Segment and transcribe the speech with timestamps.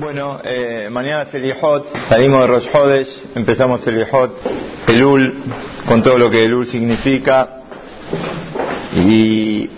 [0.00, 4.38] Bueno, eh, mañana es el Ijot, salimos de Rosh empezamos el Ijot,
[4.86, 5.42] Elul,
[5.88, 7.62] con todo lo que Elul significa.
[8.94, 9.68] Y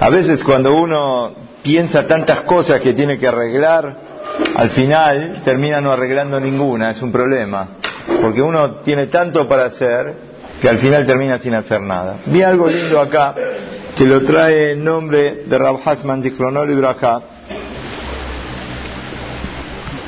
[0.00, 3.98] a veces cuando uno piensa tantas cosas que tiene que arreglar,
[4.54, 7.68] al final termina no arreglando ninguna, es un problema.
[8.22, 10.14] Porque uno tiene tanto para hacer
[10.62, 12.20] que al final termina sin hacer nada.
[12.24, 13.34] Vi algo lindo acá,
[13.98, 16.70] que lo trae en nombre de Rab Hasman Zichronol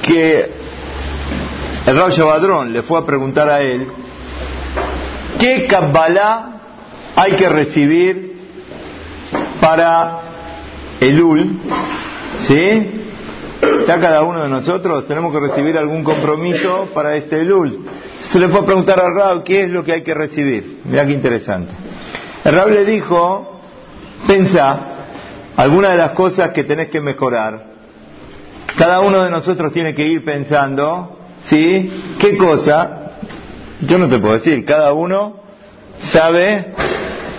[0.08, 0.50] que
[1.86, 3.86] el Rab Shabadrón le fue a preguntar a él
[5.38, 6.60] qué Kabbalah
[7.14, 8.32] hay que recibir
[9.60, 10.20] para
[11.00, 11.60] el Ul,
[12.46, 13.04] ¿sí?
[13.80, 17.84] Está cada uno de nosotros, tenemos que recibir algún compromiso para este Elul.
[18.22, 20.80] Se le fue a preguntar al Rab qué es lo que hay que recibir.
[20.84, 21.72] Mira qué interesante.
[22.44, 23.60] El Rab le dijo,
[24.26, 24.78] pensa
[25.56, 27.67] algunas de las cosas que tenés que mejorar.
[28.78, 32.14] Cada uno de nosotros tiene que ir pensando, ¿sí?
[32.20, 33.16] ¿Qué cosa?
[33.80, 35.40] Yo no te puedo decir, cada uno
[36.00, 36.74] sabe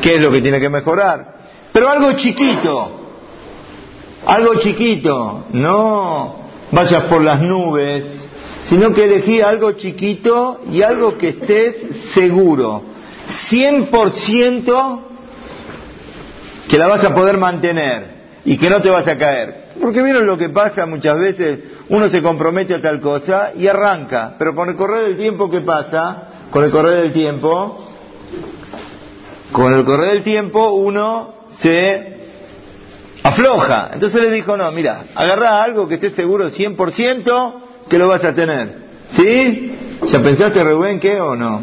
[0.02, 1.40] qué es lo que tiene que mejorar.
[1.72, 2.92] Pero algo chiquito,
[4.26, 6.40] algo chiquito, no
[6.72, 8.04] vayas por las nubes,
[8.66, 11.76] sino que elegí algo chiquito y algo que estés
[12.14, 12.84] seguro,
[13.50, 15.00] 100%
[16.70, 19.59] que la vas a poder mantener y que no te vas a caer.
[19.82, 24.36] Porque vieron lo que pasa muchas veces, uno se compromete a tal cosa y arranca,
[24.38, 27.88] pero con el correr del tiempo que pasa, con el correr del tiempo,
[29.52, 32.18] con el correr del tiempo uno se
[33.24, 33.92] afloja.
[33.94, 37.54] Entonces le dijo, no, mira, agarra algo que estés seguro 100%
[37.90, 38.90] que lo vas a tener.
[39.12, 39.76] ¿Sí?
[40.08, 41.62] ¿Ya pensaste, Rubén, qué o no?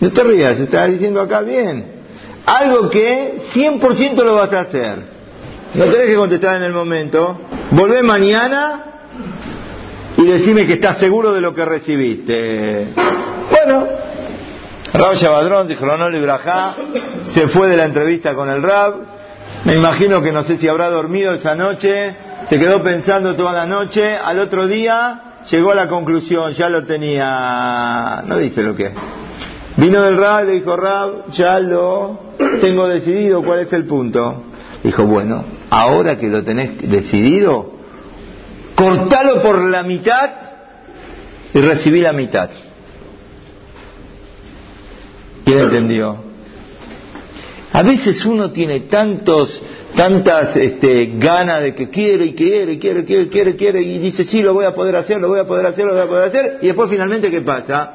[0.00, 2.00] No te rías, estás diciendo acá bien.
[2.46, 5.19] Algo que 100% lo vas a hacer.
[5.74, 7.38] No tenés que contestar en el momento.
[7.70, 8.84] Volvé mañana
[10.16, 12.88] y decime que estás seguro de lo que recibiste.
[13.50, 13.86] Bueno,
[14.92, 16.74] Rab Shabadrón, dijo no Ibrahá,
[17.32, 18.94] se fue de la entrevista con el Rab.
[19.64, 22.16] Me imagino que no sé si habrá dormido esa noche,
[22.48, 24.16] se quedó pensando toda la noche.
[24.16, 28.90] Al otro día llegó a la conclusión, ya lo tenía, no dice lo que
[29.76, 32.18] Vino del Rab, le dijo Rab, ya lo
[32.60, 34.42] tengo decidido cuál es el punto.
[34.82, 37.72] Dijo, bueno, ahora que lo tenés decidido,
[38.74, 40.30] cortalo por la mitad
[41.54, 42.50] y recibí la mitad.
[45.44, 46.30] ¿Quién entendió?
[47.72, 49.62] A veces uno tiene tantos,
[49.94, 54.42] tantas este, ganas de que quiere y quiere, quiere, quiere, quiere, quiere, y dice, sí,
[54.42, 56.58] lo voy a poder hacer, lo voy a poder hacer, lo voy a poder hacer,
[56.62, 57.92] y después finalmente, ¿qué pasa?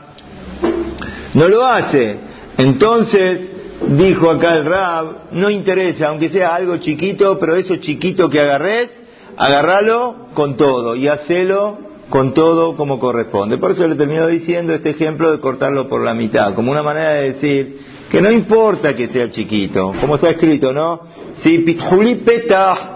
[1.34, 2.16] No lo hace.
[2.58, 3.52] Entonces,
[3.90, 8.90] dijo acá el Rab, no interesa, aunque sea algo chiquito, pero eso chiquito que agarres,
[9.38, 11.78] agarralo con todo y hacelo
[12.10, 13.58] con todo como corresponde.
[13.58, 17.14] Por eso le termino diciendo este ejemplo de cortarlo por la mitad, como una manera
[17.14, 17.80] de decir
[18.10, 21.02] que no importa que sea chiquito, como está escrito, ¿no?
[21.38, 22.95] Si pitjuli petah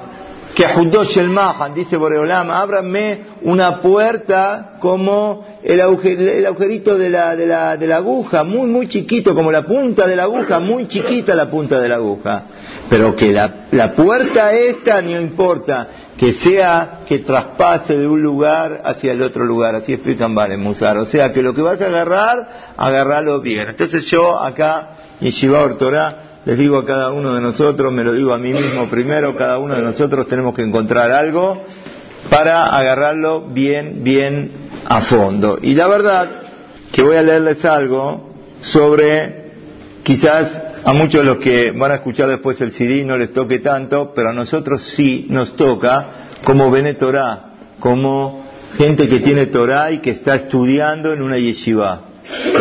[0.56, 0.66] que
[1.20, 7.88] el Mahan, dice Boreolam, ábranme una puerta como el, agujerito de la, de, la, de
[7.88, 11.80] la aguja, muy, muy chiquito, como la punta de la aguja, muy chiquita la punta
[11.80, 12.44] de la aguja.
[12.90, 18.82] Pero que la, la puerta esta, no importa, que sea que traspase de un lugar
[18.84, 20.98] hacia el otro lugar, así explican Vale Musar.
[20.98, 23.70] O sea, que lo que vas a agarrar, agarralo bien.
[23.70, 24.90] Entonces yo acá,
[25.22, 28.90] Yeshiva Ortorá, les digo a cada uno de nosotros, me lo digo a mí mismo
[28.90, 31.64] primero, cada uno de nosotros tenemos que encontrar algo
[32.30, 34.52] para agarrarlo bien, bien
[34.86, 35.60] a fondo.
[35.62, 36.30] Y la verdad
[36.92, 39.52] que voy a leerles algo sobre,
[40.04, 43.60] quizás a muchos de los que van a escuchar después el CD no les toque
[43.60, 46.08] tanto, pero a nosotros sí nos toca
[46.44, 46.98] como Bene
[47.80, 48.46] como
[48.78, 52.09] gente que tiene Torah y que está estudiando en una yeshiva.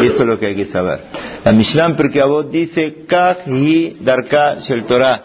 [0.02, 1.00] Y esto es lo que hay que saber.
[1.44, 3.46] La Mishnah porque Avot dice, Kach
[4.00, 5.22] Darka Shel Torah.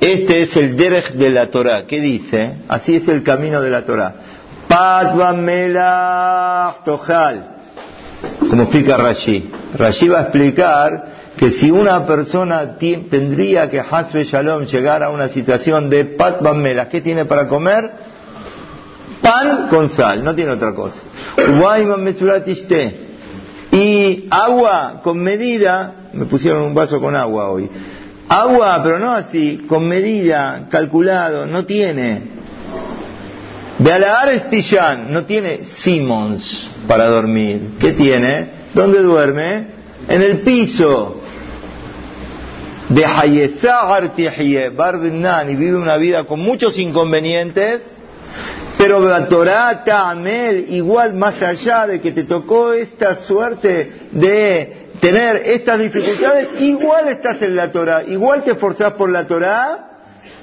[0.00, 1.86] Este es el derech de la Torah.
[1.86, 2.56] ¿Qué dice?
[2.68, 4.14] Así es el camino de la Torah.
[4.68, 7.50] Patva Melach Tohal.
[8.50, 9.50] Como explica Rashi.
[9.76, 11.04] Rashi va a explicar
[11.36, 16.88] que si una persona tendría que Hasbe Shalom llegar a una situación de Patva Melach,
[16.88, 17.90] ¿qué tiene para comer?
[19.20, 21.00] Pan con sal, no tiene otra cosa.
[23.74, 27.68] Y agua con medida, me pusieron un vaso con agua hoy.
[28.28, 32.22] Agua, pero no así, con medida, calculado, no tiene.
[33.80, 37.70] Bealaar Estillan, no tiene Simons para dormir.
[37.80, 38.46] ¿Qué tiene?
[38.74, 39.66] ¿Dónde duerme?
[40.08, 41.20] En el piso.
[42.88, 47.80] De Hayesar y vive una vida con muchos inconvenientes,
[48.84, 55.36] Pero la Torah Tamel, igual más allá de que te tocó esta suerte de tener
[55.36, 59.88] estas dificultades, igual estás en la Torah, igual te esforzás por la Torah,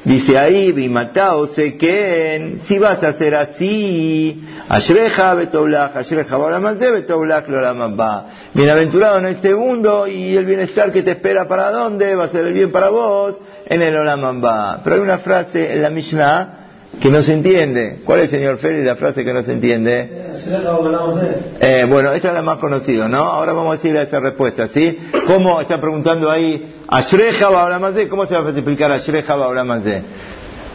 [0.04, 8.00] dice ahí, Bimatao, sé que si vas a hacer así, Ashreja betoblach, Ashreja betoblach, betoblach
[8.00, 8.26] va.
[8.56, 12.48] Bienaventurado en este mundo y el bienestar que te espera para dónde, va a ser
[12.48, 13.36] el bien para vos,
[13.68, 14.82] en el Olamamba.
[14.84, 16.61] Pero hay una frase en la Mishnah
[17.00, 18.00] que no se entiende.
[18.06, 20.32] ¿Cuál es, señor Félix, la frase que no se entiende?
[21.60, 23.20] Eh, bueno, esta es la más conocida, ¿no?
[23.20, 25.00] Ahora vamos a decir esa respuesta, ¿sí?
[25.26, 26.76] ¿Cómo está preguntando ahí?
[26.88, 27.50] ¿Ashreja
[27.92, 30.04] de ¿Cómo se va a explicar Ashreja de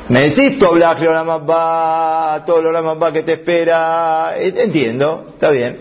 [0.09, 4.35] ¿Me decís todo va, todo lo va que te espera?
[4.39, 5.77] Eh, entiendo, está bien.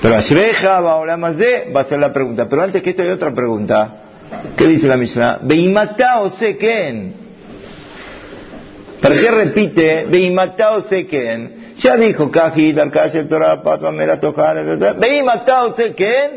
[0.00, 2.46] Pero Ashreja de va a ser la pregunta.
[2.48, 4.02] Pero antes que esto hay otra pregunta.
[4.56, 5.40] ¿Qué dice la Mishnah?
[5.42, 7.25] Beimatao seken.
[9.00, 10.06] ¿Para qué repite?
[10.06, 11.74] Beimatao seken.
[11.78, 14.98] Ya dijo Kaji, Darkashe, Torah, Patma, Meratojar, etc.
[14.98, 16.30] Beimatao seken.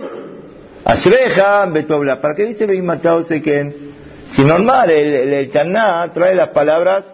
[0.83, 2.19] Ashreja, Betobla.
[2.19, 3.89] ¿Para qué dice Beimatao seken?
[4.29, 7.05] Si normal, el, el, Taná trae las palabras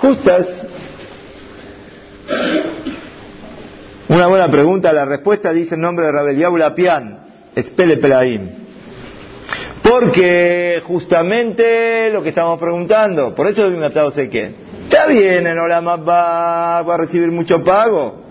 [0.00, 0.46] justas.
[4.08, 7.20] Una buena pregunta, la respuesta dice el nombre de Rabel Yaulapian,
[7.54, 8.48] Espele Pelaim.
[9.82, 14.54] Porque justamente lo que estamos preguntando, por eso el matado sé que
[14.90, 18.24] está bien en Olama va, va a recibir mucho pago.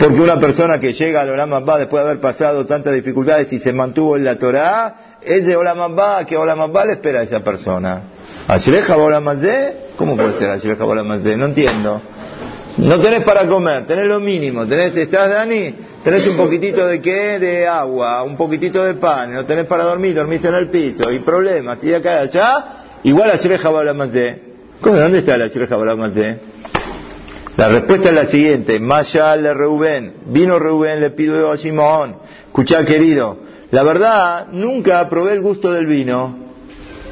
[0.00, 3.60] Porque una persona que llega al Olama va después de haber pasado tantas dificultades y
[3.60, 7.40] se mantuvo en la Torah, es de Olama va, que Olama le espera a esa
[7.40, 8.04] persona.
[8.48, 8.96] ¿Ashreja
[9.34, 9.76] de?
[9.96, 11.36] ¿Cómo puede ser Ashreja de?
[11.36, 12.00] No entiendo.
[12.78, 14.66] No tenés para comer, tenés lo mínimo.
[14.66, 15.74] Tenés, ¿estás Dani?
[16.02, 17.38] Tenés un poquitito de qué?
[17.38, 19.34] De agua, un poquitito de pan.
[19.34, 21.12] No tenés para dormir, dormís en el piso.
[21.12, 21.84] Y problemas.
[21.84, 22.64] Y acá y allá,
[23.02, 23.70] igual la Shreja
[24.06, 24.51] de.
[24.82, 26.38] ¿Dónde está la Shreja de?
[27.56, 28.80] La respuesta es la siguiente.
[28.80, 30.14] Maya le Reuben.
[30.26, 32.16] Vino Reuben, le pido a Simón.
[32.46, 33.38] Escuchá, querido.
[33.70, 36.36] La verdad, nunca probé el gusto del vino.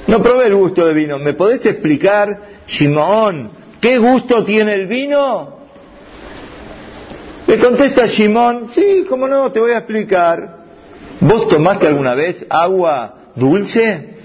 [0.06, 1.18] No probé el gusto del vino.
[1.18, 3.50] ¿Me podés explicar, Simón,
[3.80, 5.58] ¿Qué gusto tiene el vino?
[7.46, 10.58] Le contesta Simón, sí, cómo no, te voy a explicar.
[11.20, 14.16] ¿Vos tomaste alguna vez agua dulce?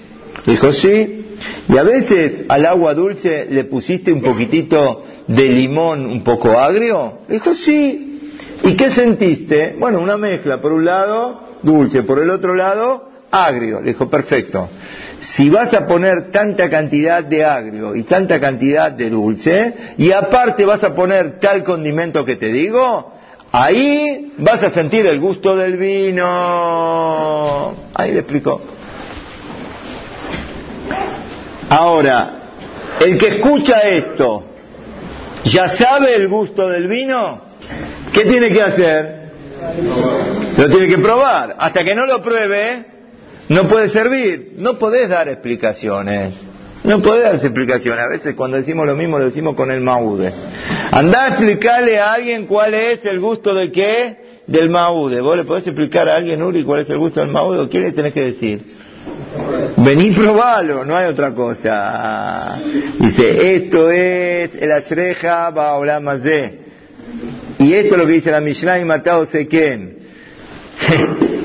[0.44, 1.25] Dijo, sí.
[1.68, 7.18] Y a veces al agua dulce le pusiste un poquitito de limón un poco agrio.
[7.28, 8.32] Dijo, sí.
[8.62, 9.76] ¿Y qué sentiste?
[9.78, 10.60] Bueno, una mezcla.
[10.60, 12.02] Por un lado, dulce.
[12.02, 13.80] Por el otro lado, agrio.
[13.80, 14.68] Le dijo, perfecto
[15.20, 20.64] si vas a poner tanta cantidad de agrio y tanta cantidad de dulce, y aparte
[20.64, 23.12] vas a poner tal condimento que te digo,
[23.52, 26.24] ahí vas a sentir el gusto del vino.
[27.94, 28.60] Ahí le explico.
[31.68, 32.30] Ahora,
[33.00, 34.44] el que escucha esto,
[35.44, 37.40] ¿ya sabe el gusto del vino?
[38.12, 39.26] ¿Qué tiene que hacer?
[40.56, 41.56] Lo tiene que probar.
[41.58, 42.86] Hasta que no lo pruebe,
[43.48, 44.54] no puede servir.
[44.56, 46.34] No podés dar explicaciones.
[46.84, 48.04] No podés dar explicaciones.
[48.04, 50.32] A veces cuando decimos lo mismo lo decimos con el maude.
[50.92, 55.20] Andá a explicarle a alguien cuál es el gusto de qué del maude.
[55.20, 57.68] ¿Vos le podés explicar a alguien, Uri, cuál es el gusto del maude?
[57.68, 58.64] ¿Qué le tenés que decir?
[59.76, 62.58] Vení probalo, no hay otra cosa.
[62.98, 66.60] Dice, esto es el ashreja de.
[67.58, 69.96] Y esto es lo que dice la Mishnah y Matao Seken.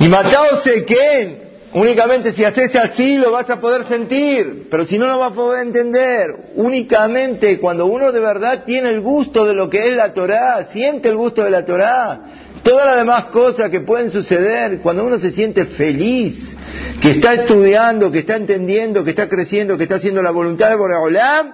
[0.00, 5.06] Y Matao que únicamente si haces así lo vas a poder sentir, pero si no
[5.06, 6.50] lo vas a poder entender.
[6.56, 11.08] Únicamente cuando uno de verdad tiene el gusto de lo que es la Torá, siente
[11.08, 12.20] el gusto de la Torá,
[12.62, 16.53] todas las demás cosas que pueden suceder, cuando uno se siente feliz,
[17.00, 20.76] que está estudiando, que está entendiendo, que está creciendo, que está haciendo la voluntad de
[20.76, 21.52] Boreolam,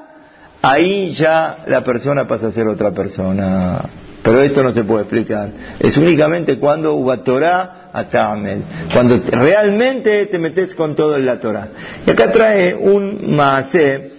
[0.62, 3.80] ahí ya la persona pasa a ser otra persona.
[4.22, 5.50] Pero esto no se puede explicar.
[5.78, 8.62] Es únicamente cuando hubo Torah Atamel,
[8.92, 11.68] cuando realmente te metes con todo en la Torah.
[12.06, 14.12] Y acá trae un maase,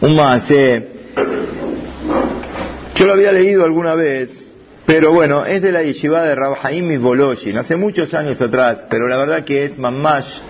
[0.00, 0.88] un maase,
[2.94, 4.43] yo lo había leído alguna vez,
[4.86, 9.08] pero bueno, es de la yeshiva de Rabhaim y Boloshin, hace muchos años atrás, pero
[9.08, 10.40] la verdad que es mamash,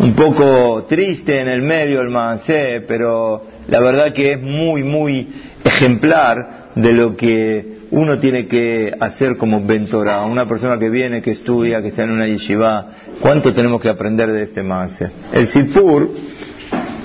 [0.00, 5.28] un poco triste en el medio el maase, pero la verdad que es muy, muy
[5.64, 11.30] ejemplar de lo que uno tiene que hacer como ventora, una persona que viene, que
[11.30, 15.10] estudia, que está en una yeshiva, ¿cuánto tenemos que aprender de este maase?
[15.32, 16.10] El Sipur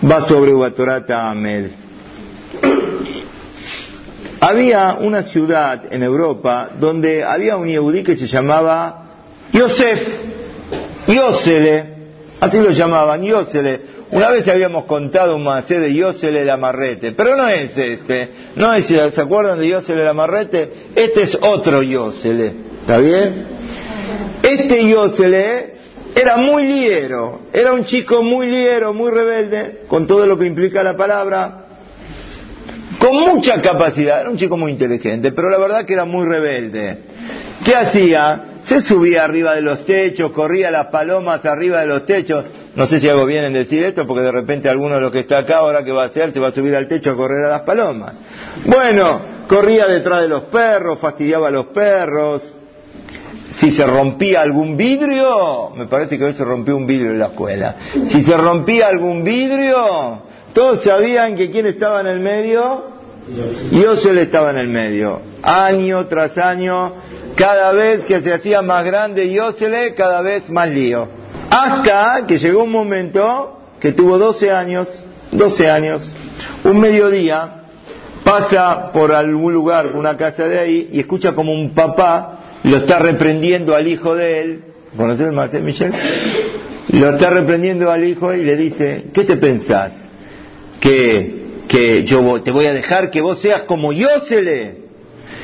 [0.09, 1.71] va sobre Ubatorata Amel.
[4.41, 9.05] Había una ciudad en Europa donde había un yehudí que se llamaba
[9.51, 10.07] Yosef,
[11.07, 11.93] Yosele,
[12.39, 13.81] así lo llamaban, Yosele,
[14.11, 18.29] Una vez habíamos contado un macé de Yosel el Amarrete, pero no es este.
[18.55, 20.71] No es, ¿se acuerdan de Yosel el Amarrete?
[20.95, 23.43] Este es otro Yosel, ¿está bien?
[24.41, 25.33] Este Yosel
[26.15, 30.81] era muy liero, era un chico muy liero, muy rebelde, con todo lo que implica
[30.83, 31.58] la palabra,
[32.99, 36.97] con mucha capacidad, era un chico muy inteligente, pero la verdad que era muy rebelde.
[37.63, 38.43] ¿Qué hacía?
[38.63, 42.45] Se subía arriba de los techos, corría las palomas arriba de los techos.
[42.75, 45.19] No sé si hago bien en decir esto, porque de repente alguno de los que
[45.19, 47.45] está acá, ahora que va a hacer, se va a subir al techo a correr
[47.45, 48.13] a las palomas.
[48.65, 52.53] Bueno, corría detrás de los perros, fastidiaba a los perros.
[53.55, 57.27] Si se rompía algún vidrio, me parece que hoy se rompió un vidrio en la
[57.27, 57.75] escuela.
[58.07, 62.99] Si se rompía algún vidrio, todos sabían que quién estaba en el medio,
[63.71, 65.21] Yo le estaba en el medio.
[65.43, 66.93] Año tras año,
[67.35, 71.07] cada vez que se hacía más grande Yosele, cada vez más lío.
[71.49, 74.87] Hasta que llegó un momento que tuvo 12 años,
[75.31, 76.09] 12 años,
[76.63, 77.63] un mediodía,
[78.23, 82.99] pasa por algún lugar, una casa de ahí, y escucha como un papá lo está
[82.99, 84.63] reprendiendo al hijo de él.
[84.95, 85.93] ¿Conoces el Marcel Michel?
[86.89, 90.08] Lo está reprendiendo al hijo y le dice, ¿qué te pensás?
[90.79, 94.89] ¿Que, que yo te voy a dejar que vos seas como Yosele?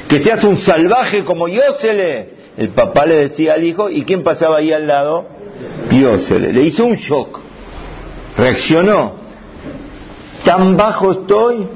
[0.08, 2.36] que seas un salvaje como Yosele.
[2.58, 5.28] El papá le decía al hijo, ¿y quién pasaba ahí al lado?
[5.92, 6.54] Yosele.
[6.54, 7.40] Le hizo un shock.
[8.38, 9.14] Reaccionó.
[10.44, 11.68] Tan bajo estoy,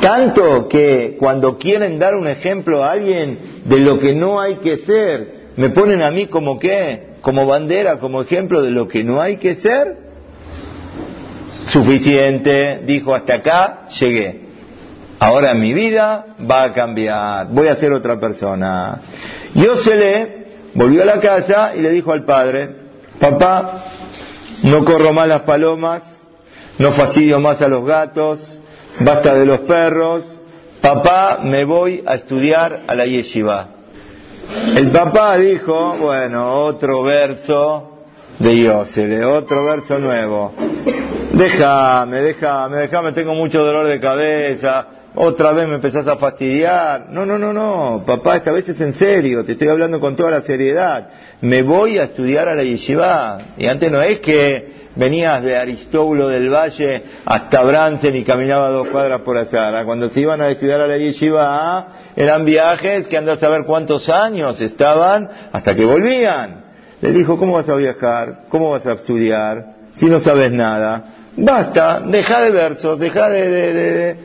[0.00, 4.78] tanto que cuando quieren dar un ejemplo a alguien de lo que no hay que
[4.78, 9.20] ser, me ponen a mí como qué, como bandera, como ejemplo de lo que no
[9.20, 10.09] hay que ser.
[11.72, 14.48] Suficiente, dijo, hasta acá llegué.
[15.18, 18.98] Ahora mi vida va a cambiar, voy a ser otra persona.
[19.54, 22.70] Yosele volvió a la casa y le dijo al padre,
[23.18, 23.84] papá,
[24.62, 26.02] no corro más las palomas,
[26.78, 28.40] no fastidio más a los gatos,
[29.00, 30.24] basta de los perros,
[30.80, 33.68] papá, me voy a estudiar a la yeshiva.
[34.74, 37.89] El papá dijo, bueno, otro verso
[38.40, 40.52] de Yosele, otro verso nuevo.
[41.32, 47.06] Déjame, déjame, déjame, tengo mucho dolor de cabeza, otra vez me empezás a fastidiar.
[47.10, 50.30] No, no, no, no, papá, esta vez es en serio, te estoy hablando con toda
[50.30, 51.08] la seriedad.
[51.42, 53.38] Me voy a estudiar a la yeshiva.
[53.58, 58.88] Y antes no es que venías de Aristóbulo del Valle hasta Bransen y caminaba dos
[58.88, 59.84] cuadras por Azara.
[59.84, 64.08] Cuando se iban a estudiar a la yeshiva, eran viajes que andas a ver cuántos
[64.08, 66.59] años estaban hasta que volvían.
[67.00, 68.42] Le dijo, ¿cómo vas a viajar?
[68.48, 69.74] ¿Cómo vas a estudiar?
[69.94, 71.04] Si no sabes nada.
[71.36, 74.16] Basta, deja de versos, deja de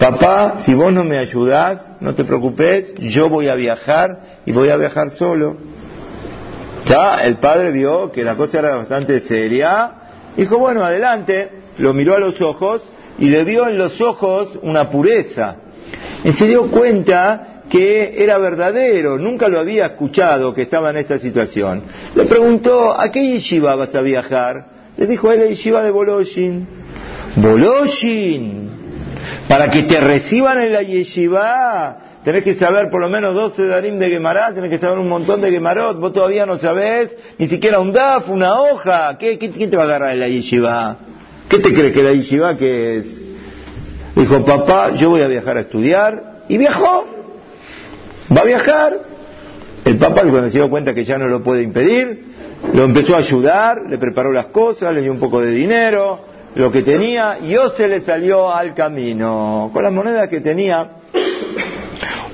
[0.00, 4.70] Papá, si vos no me ayudás, no te preocupes, yo voy a viajar y voy
[4.70, 5.58] a viajar solo.
[6.86, 9.92] Ya el padre vio que la cosa era bastante seria,
[10.38, 12.82] dijo, bueno, adelante, lo miró a los ojos
[13.18, 15.56] y le vio en los ojos una pureza.
[16.24, 21.18] Y se dio cuenta que era verdadero, nunca lo había escuchado que estaba en esta
[21.18, 21.84] situación.
[22.14, 24.66] Le preguntó, ¿a qué yeshiva vas a viajar?
[24.96, 26.66] Le dijo, a la yeshiva de Boloshin.
[27.36, 28.70] Boloshin,
[29.48, 33.98] para que te reciban en la yeshiva, tenés que saber por lo menos 12 darim
[34.00, 37.78] de Gemara, tenés que saber un montón de Gemarot, vos todavía no sabés ni siquiera
[37.78, 39.16] un daf, una hoja.
[39.16, 40.96] ¿Qué, quién te va a agarrar en la yeshiva?
[41.48, 43.22] ¿Qué te crees que la yeshiva qué es?
[44.16, 46.42] Dijo, papá, yo voy a viajar a estudiar.
[46.48, 47.19] Y viajó.
[48.34, 48.98] Va a viajar.
[49.84, 52.24] El papá, cuando se dio cuenta que ya no lo puede impedir,
[52.74, 56.20] lo empezó a ayudar, le preparó las cosas, le dio un poco de dinero,
[56.54, 57.38] lo que tenía,
[57.76, 60.90] se le salió al camino, con las monedas que tenía,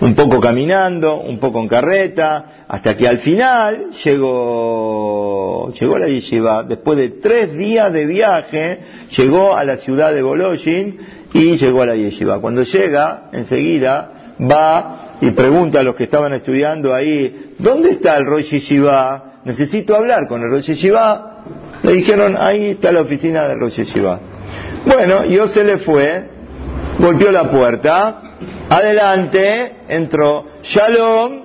[0.01, 6.09] un poco caminando, un poco en carreta, hasta que al final llegó, llegó a la
[6.09, 8.81] yeshiva, después de tres días de viaje,
[9.17, 10.99] llegó a la ciudad de Boloshin
[11.33, 12.41] y llegó a la yeshiva.
[12.41, 18.27] Cuando llega, enseguida, va y pregunta a los que estaban estudiando ahí, ¿dónde está el
[18.27, 19.41] Rosh Yeshiva?
[19.45, 21.45] Necesito hablar con el Rosh Yeshiva.
[21.83, 24.19] Le dijeron, ahí está la oficina de Rosh Yeshiva.
[24.85, 26.29] Bueno, yo se le fue,
[26.99, 28.23] golpeó la puerta,
[28.69, 31.43] adelante, entró Shalom,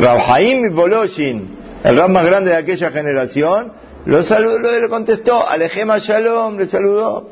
[0.00, 3.72] Rabhaim y Boloshin, el rab más grande de aquella generación,
[4.06, 7.28] lo saludó, le contestó, Alejema Shalom, le saludó.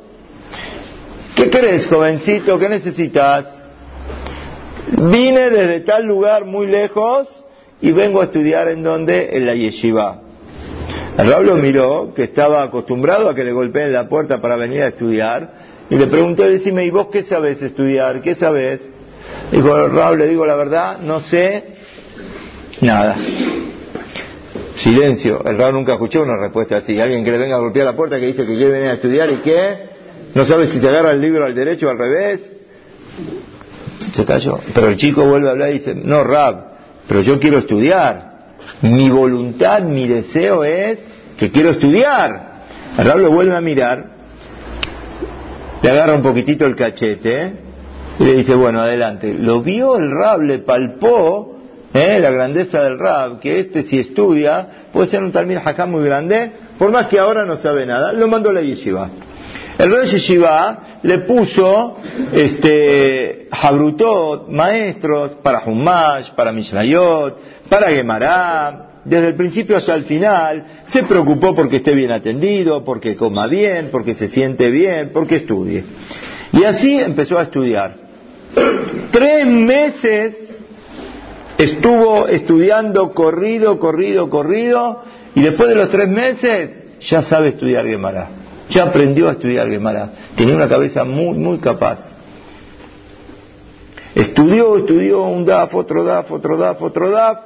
[1.34, 2.58] ¿Qué crees, jovencito?
[2.58, 3.57] ¿Qué necesitas?
[4.96, 7.44] Vine desde tal lugar muy lejos
[7.80, 10.22] y vengo a estudiar en donde, en la yeshiva.
[11.18, 14.82] El Rab lo miró, que estaba acostumbrado a que le golpeen la puerta para venir
[14.82, 18.20] a estudiar, y le preguntó, decime, ¿y vos qué sabes estudiar?
[18.20, 18.80] ¿Qué sabes?
[19.50, 21.64] Dijo, Rab, le digo la verdad, no sé
[22.80, 23.16] nada.
[24.76, 25.42] Silencio.
[25.44, 26.98] El Rab nunca escuchó una respuesta así.
[27.00, 29.30] Alguien que le venga a golpear la puerta que dice que quiere venir a estudiar
[29.30, 29.88] y qué.
[30.34, 32.57] No sabe si se agarra el libro al derecho o al revés.
[34.14, 34.58] Se cayó.
[34.74, 36.64] Pero el chico vuelve a hablar y dice, no, Rab,
[37.06, 38.38] pero yo quiero estudiar.
[38.82, 40.98] Mi voluntad, mi deseo es
[41.38, 42.48] que quiero estudiar.
[42.98, 44.06] El Rab lo vuelve a mirar,
[45.82, 47.52] le agarra un poquitito el cachete
[48.18, 49.32] y le dice, bueno, adelante.
[49.34, 51.58] Lo vio el Rab, le palpó
[51.94, 52.18] ¿eh?
[52.20, 56.52] la grandeza del Rab, que este si estudia puede ser un Talmid Hakam muy grande,
[56.78, 58.12] por más que ahora no sabe nada.
[58.12, 59.08] Lo mandó a la yeshiva.
[59.78, 61.96] El rey Yeshiva le puso
[62.32, 70.64] este, Habrutot, maestros para Humash, para Mishnayot, para Gemara, desde el principio hasta el final,
[70.88, 75.84] se preocupó porque esté bien atendido, porque coma bien, porque se siente bien, porque estudie.
[76.52, 77.96] Y así empezó a estudiar.
[79.12, 80.60] Tres meses
[81.56, 85.02] estuvo estudiando corrido, corrido, corrido,
[85.34, 88.37] y después de los tres meses ya sabe estudiar Gemara.
[88.70, 90.10] Ya aprendió a estudiar Gemara.
[90.36, 92.16] Tenía una cabeza muy, muy capaz.
[94.14, 97.38] Estudió, estudió un DAF, otro DAF, otro DAF, otro DAF,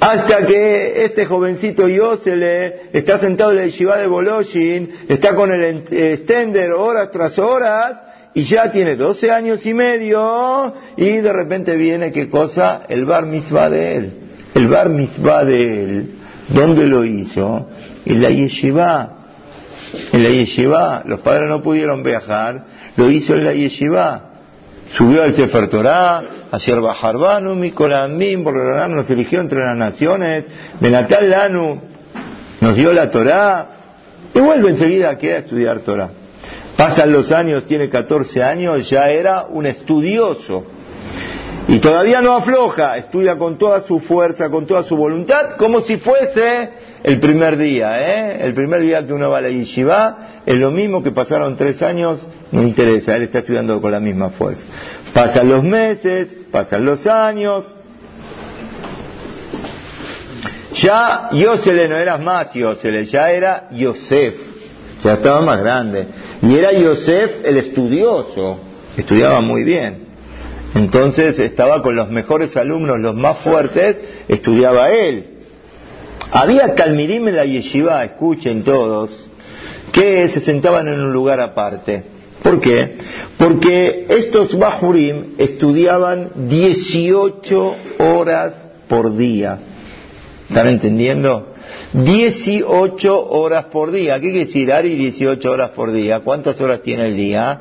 [0.00, 5.84] hasta que este jovencito Yosele está sentado en la yeshiva de Boloshin, está con el
[5.90, 8.00] extender horas tras horas,
[8.32, 12.82] y ya tiene 12 años y medio, y de repente viene, ¿qué cosa?
[12.88, 14.12] El bar mitzvah de él.
[14.54, 16.10] El bar mitzvah de él,
[16.48, 17.66] ¿dónde lo hizo?
[18.06, 19.17] En la yeshiva
[20.12, 22.64] en la yeshiva, los padres no pudieron viajar,
[22.96, 24.24] lo hizo en la yeshiva.
[24.96, 30.46] Subió al Sefer Torah, hacia el Bajarbanu, Mikolamim, porque nos eligió entre las naciones,
[30.80, 31.80] Benatal Lanu,
[32.60, 33.66] nos dio la Torah,
[34.34, 36.08] y vuelve enseguida aquí a estudiar Torah.
[36.76, 40.64] Pasan los años, tiene 14 años, ya era un estudioso.
[41.66, 45.98] Y todavía no afloja, estudia con toda su fuerza, con toda su voluntad, como si
[45.98, 46.70] fuese
[47.02, 48.38] el primer día, ¿eh?
[48.40, 51.82] El primer día que uno va a la yeshiva, es lo mismo que pasaron tres
[51.82, 54.64] años, no interesa, él está estudiando con la misma fuerza.
[55.12, 57.64] Pasan los meses, pasan los años.
[60.74, 64.34] Ya Yosele no era más Yosele, ya era Yosef,
[65.02, 66.06] ya estaba más grande.
[66.42, 68.60] Y era Yosef el estudioso,
[68.96, 70.08] estudiaba muy bien.
[70.74, 73.96] Entonces estaba con los mejores alumnos, los más fuertes,
[74.28, 75.37] estudiaba él.
[76.30, 79.28] Había Talmidim en la yeshiva, escuchen todos,
[79.92, 82.02] que se sentaban en un lugar aparte.
[82.42, 82.96] ¿Por qué?
[83.38, 88.54] Porque estos Bajurim estudiaban 18 horas
[88.88, 89.58] por día.
[90.48, 91.54] ¿Están entendiendo?
[91.92, 94.16] 18 horas por día.
[94.16, 96.20] ¿Qué quiere decir Ari 18 horas por día?
[96.20, 97.60] ¿Cuántas horas tiene el día?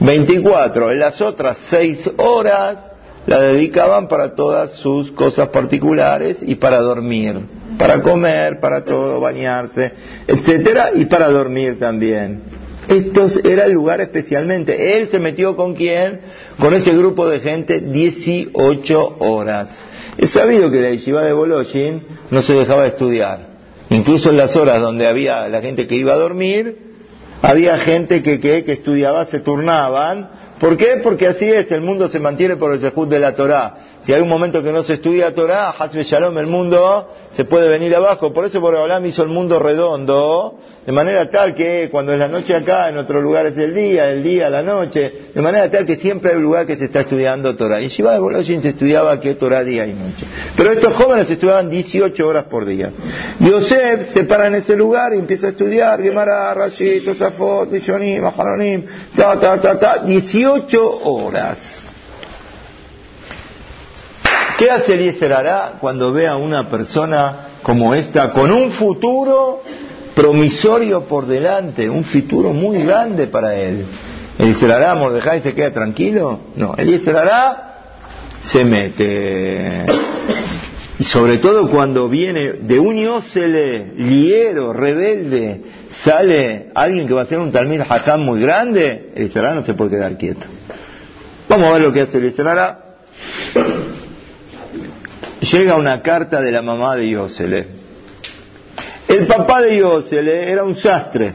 [0.00, 0.92] 24.
[0.92, 2.78] En las otras 6 horas
[3.26, 7.40] la dedicaban para todas sus cosas particulares y para dormir
[7.78, 9.92] para comer, para todo, bañarse,
[10.26, 12.42] etcétera, y para dormir también.
[12.88, 14.98] Estos era el lugar especialmente.
[14.98, 16.20] Él se metió con quién?
[16.58, 19.76] Con ese grupo de gente 18 horas.
[20.18, 23.56] Es sabido que la yeshiva de Boloshin no se dejaba estudiar.
[23.90, 26.78] Incluso en las horas donde había la gente que iba a dormir,
[27.42, 30.30] había gente que, que, que estudiaba, se turnaban.
[30.58, 31.00] ¿Por qué?
[31.02, 33.95] Porque así es, el mundo se mantiene por el sejud de la Torah.
[34.06, 37.68] Si hay un momento que no se estudia Torah, Hasbe Shalom, el mundo se puede
[37.68, 38.32] venir abajo.
[38.32, 42.54] Por eso Boreolam hizo el mundo redondo, de manera tal que cuando es la noche
[42.54, 45.96] acá, en otro lugar es el día, el día, la noche, de manera tal que
[45.96, 47.80] siempre hay un lugar que se está estudiando Torah.
[47.80, 50.24] Y Shiva de Boloshin se estudiaba que Torah día y noche.
[50.56, 52.92] Pero estos jóvenes estudiaban 18 horas por día.
[53.40, 58.86] Yosef se para en ese lugar y empieza a estudiar Gemara, Rashid, Tosafot, Bishonim, Aharonim,
[59.16, 61.85] ta, ta, ta, ta, 18 horas.
[64.58, 69.62] ¿Qué hace Eliezer hará cuando ve a una persona como esta con un futuro
[70.14, 73.84] promisorio por delante, un futuro muy grande para él?
[74.38, 76.40] Eliezer hará, Mordejai se queda tranquilo?
[76.56, 77.74] No, Eliezer hará
[78.44, 79.84] se mete.
[80.98, 85.60] Y sobre todo cuando viene de un Yosele, liero, rebelde,
[86.02, 89.90] sale alguien que va a ser un Talmid Hakam muy grande, Eliezer no se puede
[89.90, 90.46] quedar quieto.
[91.46, 92.46] Vamos a ver lo que hace Eliezer
[95.40, 97.66] llega una carta de la mamá de Yosele.
[99.08, 101.32] El papá de Yosele era un sastre.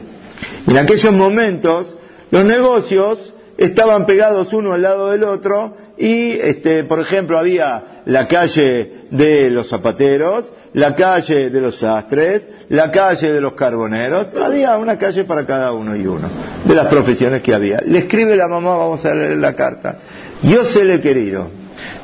[0.66, 1.96] En aquellos momentos
[2.30, 8.26] los negocios estaban pegados uno al lado del otro y, este, por ejemplo, había la
[8.26, 14.76] calle de los zapateros, la calle de los sastres, la calle de los carboneros, había
[14.78, 16.28] una calle para cada uno y uno
[16.64, 17.80] de las profesiones que había.
[17.84, 19.98] Le escribe la mamá, vamos a leer la carta.
[20.42, 20.62] Yo
[21.00, 21.50] querido,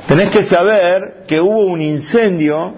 [0.09, 2.73] Tenés que saber que hubo un incendio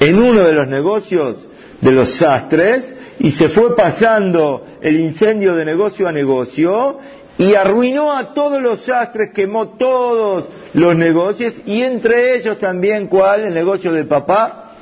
[0.00, 1.48] en uno de los negocios
[1.80, 2.82] de los sastres
[3.20, 6.98] y se fue pasando el incendio de negocio a negocio
[7.38, 13.44] y arruinó a todos los sastres, quemó todos los negocios y entre ellos también, ¿cuál?
[13.44, 14.72] El negocio del papá.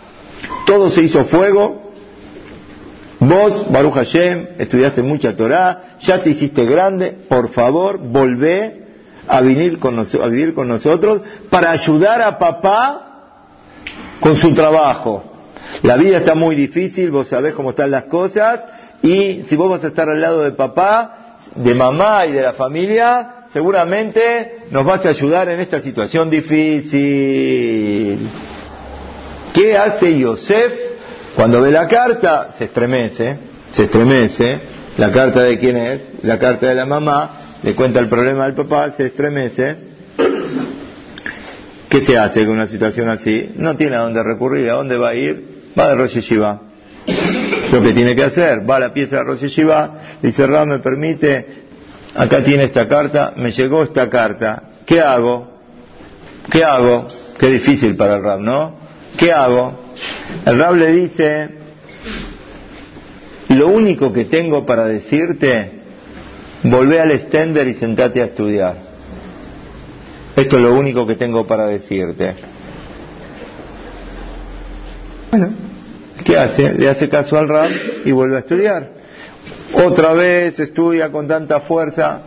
[0.64, 1.92] Todo se hizo fuego.
[3.20, 8.81] Vos, Baruch Hashem, estudiaste mucha Torah, ya te hiciste grande, por favor, volvé
[9.32, 13.08] a, venir con a vivir con nosotros para ayudar a papá
[14.20, 15.24] con su trabajo.
[15.82, 18.60] La vida está muy difícil, vos sabés cómo están las cosas,
[19.02, 22.52] y si vos vas a estar al lado de papá, de mamá y de la
[22.52, 28.18] familia, seguramente nos vas a ayudar en esta situación difícil.
[29.54, 30.72] ¿Qué hace Yosef
[31.34, 32.50] cuando ve la carta?
[32.58, 33.38] Se estremece,
[33.72, 34.60] se estremece.
[34.98, 36.02] La carta de quién es?
[36.22, 37.41] La carta de la mamá.
[37.62, 39.76] Le cuenta el problema al papá, se estremece.
[41.88, 43.50] ¿Qué se hace con una situación así?
[43.56, 45.62] No tiene a dónde recurrir, ¿a dónde va a ir?
[45.78, 46.72] Va de Rosh Shiva
[47.72, 48.68] lo que tiene que hacer.
[48.68, 51.46] Va a la pieza de Rosh Shiva, dice, Ram, me permite,
[52.14, 55.58] acá tiene esta carta, me llegó esta carta, ¿qué hago?
[56.50, 57.06] ¿Qué hago?
[57.38, 58.76] Qué difícil para el Rab, ¿no?
[59.16, 59.80] ¿Qué hago?
[60.44, 61.48] El Rab le dice,
[63.48, 65.81] lo único que tengo para decirte,
[66.62, 68.76] volvé al extender y sentate a estudiar.
[70.36, 72.34] Esto es lo único que tengo para decirte.
[75.30, 75.52] Bueno,
[76.24, 76.74] ¿Qué hace?
[76.74, 77.70] Le hace caso al Rab
[78.04, 78.90] y vuelve a estudiar.
[79.74, 82.22] Otra vez estudia con tanta fuerza.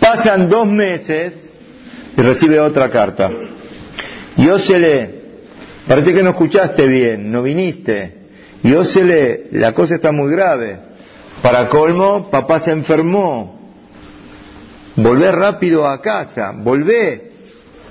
[0.00, 1.32] Pasan dos meses
[2.16, 3.30] y recibe otra carta.
[4.36, 5.14] Yo se le,
[5.86, 8.14] parece que no escuchaste bien, no viniste.
[8.62, 10.78] Yo se le, la cosa está muy grave.
[11.42, 13.55] Para colmo, papá se enfermó.
[14.96, 17.32] Volvé rápido a casa, volvé,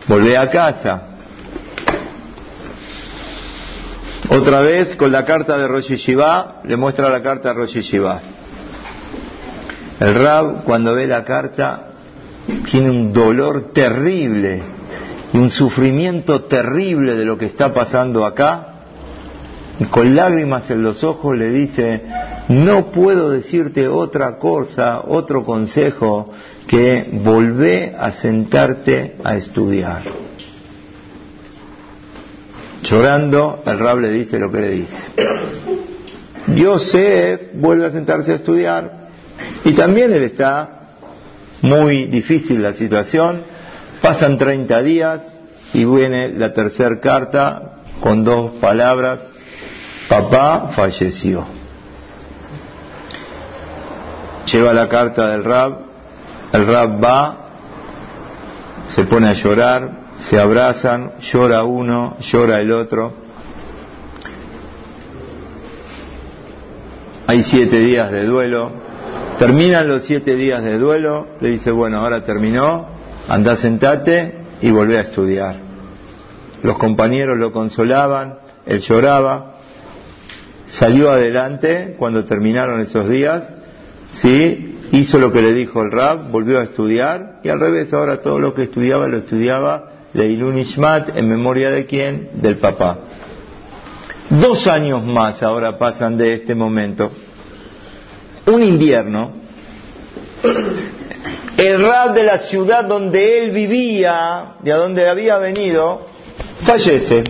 [0.07, 1.01] volvé a casa.
[4.29, 6.07] Otra vez con la carta de Rosh
[6.63, 8.21] le muestra la carta de Rosh Shiva.
[9.99, 11.91] El Rab, cuando ve la carta,
[12.71, 14.61] tiene un dolor terrible
[15.31, 18.69] y un sufrimiento terrible de lo que está pasando acá.
[19.79, 22.01] Y con lágrimas en los ojos le dice,
[22.47, 26.31] no puedo decirte otra cosa, otro consejo,
[26.67, 30.01] que volvé a sentarte a estudiar.
[32.83, 35.03] Llorando, el Rab le dice lo que le dice.
[36.47, 39.09] Yosef vuelve a sentarse a estudiar
[39.63, 40.75] y también él está
[41.61, 43.41] muy difícil la situación.
[44.01, 45.21] Pasan 30 días
[45.73, 49.21] y viene la tercera carta con dos palabras.
[50.07, 51.45] Papá falleció.
[54.51, 55.84] Lleva la carta del Rab,
[56.55, 57.37] el Rab va,
[58.87, 63.13] se pone a llorar, se abrazan, llora uno, llora el otro.
[67.27, 68.71] Hay siete días de duelo.
[69.39, 72.87] Terminan los siete días de duelo, le dice, bueno, ahora terminó,
[73.27, 75.57] anda sentate y volvé a estudiar.
[76.63, 79.55] Los compañeros lo consolaban, él lloraba,
[80.67, 83.53] salió adelante cuando terminaron esos días,
[84.11, 88.21] sí, hizo lo que le dijo el Rab, volvió a estudiar y al revés, ahora
[88.21, 92.29] todo lo que estudiaba lo estudiaba Leilun Ishmat, ¿en memoria de quién?
[92.35, 92.99] Del papá.
[94.29, 97.11] Dos años más ahora pasan de este momento.
[98.45, 99.33] Un invierno.
[101.57, 106.07] El rab de la ciudad donde él vivía, de a donde había venido,
[106.63, 107.23] fallece.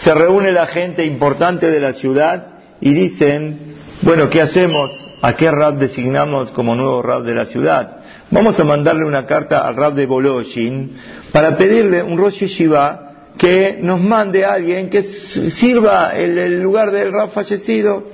[0.00, 2.46] Se reúne la gente importante de la ciudad
[2.80, 5.05] y dicen, bueno, ¿qué hacemos?
[5.26, 7.96] ¿A qué rab designamos como nuevo rab de la ciudad?
[8.30, 10.92] Vamos a mandarle una carta al rab de Boloshin
[11.32, 16.92] para pedirle un Rosh Shiva que nos mande a alguien que sirva el, el lugar
[16.92, 18.04] del rab fallecido,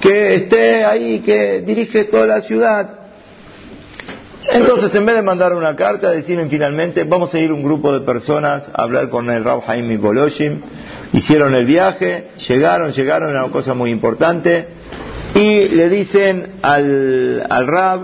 [0.00, 2.90] que esté ahí, que dirige toda la ciudad.
[4.52, 8.06] Entonces, en vez de mandar una carta, deciden finalmente, vamos a ir un grupo de
[8.06, 10.62] personas a hablar con el Rab Jaime Boloshin.
[11.12, 14.68] Hicieron el viaje, llegaron, llegaron, era una cosa muy importante,
[15.34, 18.00] y le dicen al, Rab,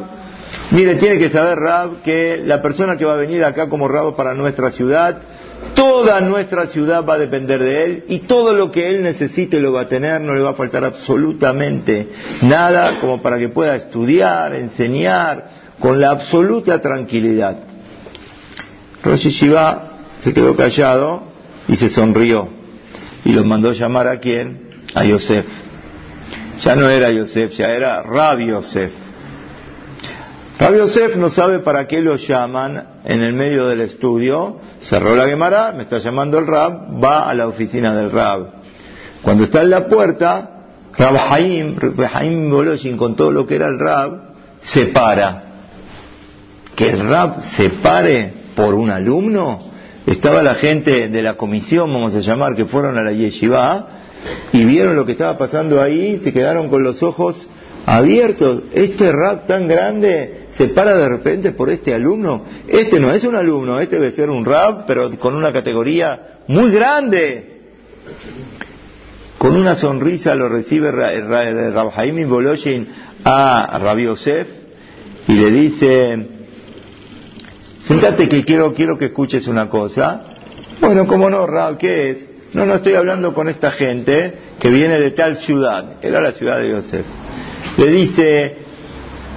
[0.71, 4.17] Mire, tiene que saber Rab que la persona que va a venir acá como Rab
[4.17, 5.19] para nuestra ciudad,
[5.75, 9.73] toda nuestra ciudad va a depender de él y todo lo que él necesite lo
[9.73, 12.09] va a tener, no le va a faltar absolutamente
[12.43, 17.59] nada como para que pueda estudiar, enseñar con la absoluta tranquilidad.
[19.03, 21.23] Rosh Shiva se quedó callado
[21.67, 22.49] y se sonrió
[23.25, 24.69] y los mandó llamar a quién?
[24.95, 25.47] A Yosef.
[26.63, 28.91] Ya no era Yosef, ya era Rab Yosef.
[30.59, 35.29] Rabbi Yosef no sabe para qué lo llaman en el medio del estudio, cerró la
[35.29, 38.55] Gemara, me está llamando el Rab, va a la oficina del Rab.
[39.23, 40.51] Cuando está en la puerta,
[40.97, 41.77] Rab Haim,
[42.13, 44.21] Haim Boloshin, con todo lo que era el Rab,
[44.61, 45.45] se para.
[46.75, 49.59] Que el Rab se pare por un alumno,
[50.07, 53.87] estaba la gente de la comisión, vamos a llamar, que fueron a la yeshiva
[54.53, 57.49] y vieron lo que estaba pasando ahí, se quedaron con los ojos
[57.87, 58.65] abiertos.
[58.73, 62.45] Este rap tan grande se para de repente por este alumno.
[62.67, 66.71] Este no es un alumno, este debe ser un rap, pero con una categoría muy
[66.71, 67.59] grande.
[69.39, 72.89] Con una sonrisa lo recibe Rab Jaime Boloshin
[73.25, 74.49] a Rabbi Yosef
[75.29, 76.27] y le dice,
[77.85, 80.23] Sentate que quiero, quiero que escuches una cosa.
[80.81, 82.28] Bueno, como no, Rab, ¿qué es?
[82.53, 85.97] No, no estoy hablando con esta gente que viene de tal ciudad.
[86.03, 87.05] Era la ciudad de Yosef.
[87.77, 88.57] Le dice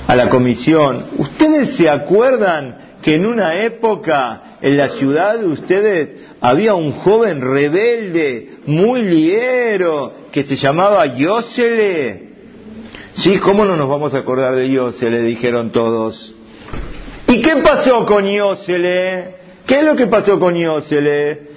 [0.07, 6.09] a la comisión, ¿ustedes se acuerdan que en una época en la ciudad de ustedes
[6.39, 12.29] había un joven rebelde, muy liero, que se llamaba Yosele?
[13.17, 15.21] Sí, ¿cómo no nos vamos a acordar de Yosele?
[15.21, 16.33] Dijeron todos.
[17.27, 19.35] ¿Y qué pasó con Iosele?
[19.65, 21.50] ¿Qué es lo que pasó con Iosele?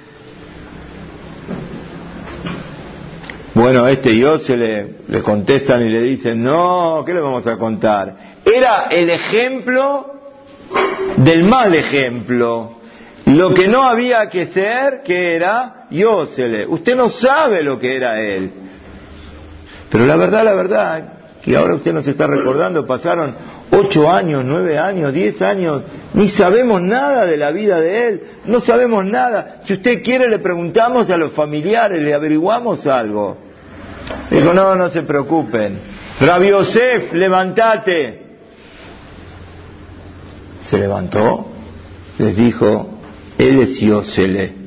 [3.55, 8.17] Bueno, este Iosele le contestan y le dicen, no, ¿qué le vamos a contar?
[8.45, 10.12] Era el ejemplo
[11.17, 12.81] del mal ejemplo.
[13.27, 16.67] Lo que no había que ser, que era Iosele.
[16.67, 18.53] Usted no sabe lo que era él.
[19.88, 21.12] Pero la verdad, la verdad,
[21.44, 23.35] que ahora usted nos está recordando, pasaron
[23.70, 25.83] ocho años, nueve años, diez años,
[26.14, 29.61] ni sabemos nada de la vida de él, no sabemos nada.
[29.64, 33.37] Si usted quiere le preguntamos a los familiares, le averiguamos algo.
[34.30, 35.78] Dijo, no, no se preocupen.
[36.20, 38.22] Rabbi Yosef, levántate.
[40.62, 41.48] Se levantó,
[42.18, 42.88] les dijo,
[43.37, 44.64] él Yosele.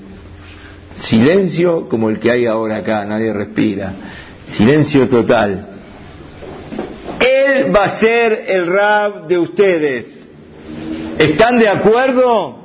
[0.93, 3.93] Silencio como el que hay ahora acá, nadie respira.
[4.53, 5.76] Silencio total.
[7.47, 10.05] Él va a ser el rab de ustedes.
[11.17, 12.60] ¿Están de acuerdo?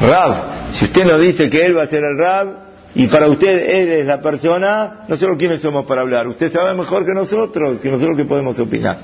[0.00, 2.48] Rab, si usted nos dice que él va a ser el rab
[2.94, 6.28] y para usted él es la persona, nosotros quiénes somos para hablar.
[6.28, 8.98] Usted sabe mejor que nosotros, que nosotros que podemos opinar.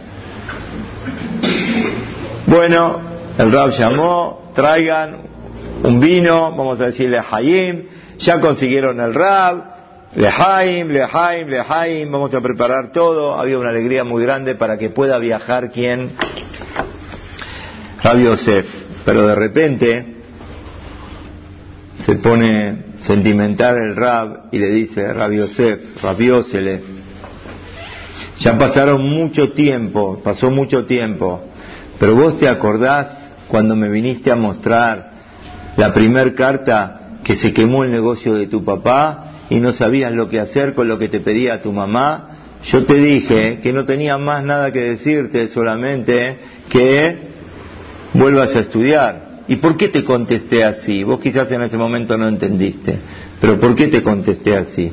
[2.47, 3.01] Bueno,
[3.39, 5.23] el rab llamó, traigan
[5.83, 7.87] un vino, vamos a decirle a Hayim,
[8.19, 9.76] ya consiguieron el rab,
[10.17, 13.39] Lehaim, Lehaim, Lehaim, vamos a preparar todo.
[13.39, 16.13] Había una alegría muy grande para que pueda viajar quien,
[18.03, 18.67] Rabbi Yosef.
[19.05, 20.17] Pero de repente
[21.99, 26.81] se pone sentimental el Rab y le dice, Rabbi Yosef, Rabiósele,
[28.39, 31.43] ya pasaron mucho tiempo, pasó mucho tiempo,
[32.01, 35.11] pero vos te acordás cuando me viniste a mostrar
[35.77, 40.29] la primer carta que se quemó el negocio de tu papá y no sabías lo
[40.29, 44.19] que hacer con lo que te pedía tu mamá, yo te dije que no tenía
[44.19, 47.17] más nada que decirte, solamente que
[48.15, 49.27] vuelvas a estudiar.
[49.49, 51.05] ¿Y por qué te contesté así?
[51.05, 52.99] Vos quizás en ese momento no entendiste,
[53.41, 54.91] pero ¿por qué te contesté así?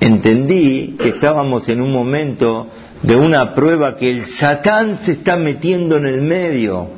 [0.00, 2.68] Entendí que estábamos en un momento
[3.02, 6.88] de una prueba que el Satán se está metiendo en el medio,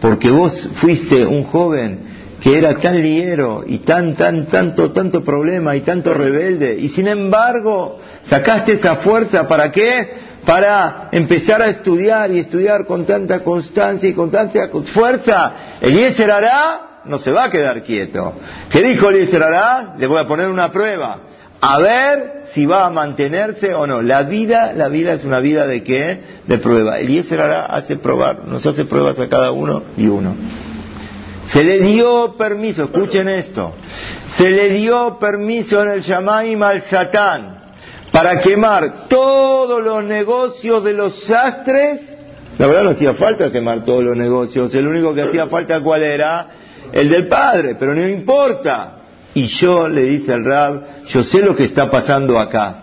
[0.00, 2.00] porque vos fuiste un joven
[2.44, 7.08] que era tan liero y tan, tan, tanto, tanto problema y tanto rebelde, y sin
[7.08, 10.34] embargo sacaste esa fuerza, ¿para qué?
[10.44, 15.52] Para empezar a estudiar y estudiar con tanta constancia y con tanta fuerza.
[15.80, 18.34] Eliezer hará, no se va a quedar quieto.
[18.68, 19.94] ¿Qué dijo Eliezer hará?
[19.96, 21.20] Le voy a poner una prueba.
[21.62, 24.02] A ver si va a mantenerse o no.
[24.02, 26.20] La vida, la vida es una vida de qué?
[26.46, 26.98] De prueba.
[26.98, 30.34] Eliezer hará hace probar, nos hace pruebas a cada uno y uno.
[31.54, 33.74] Se le dio permiso, escuchen esto,
[34.36, 37.58] se le dio permiso en el Shamaim al Satán
[38.10, 42.00] para quemar todos los negocios de los sastres.
[42.58, 46.02] La verdad no hacía falta quemar todos los negocios, el único que hacía falta cuál
[46.02, 46.48] era,
[46.90, 48.96] el del padre, pero no importa.
[49.34, 52.82] Y yo, le dice al Rab, yo sé lo que está pasando acá,